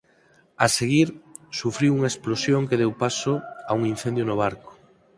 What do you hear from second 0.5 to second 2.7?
A seguir sufriu unha explosión